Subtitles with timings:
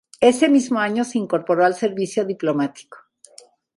[0.19, 2.97] Ese mismo año se incorporó al servicio diplomático.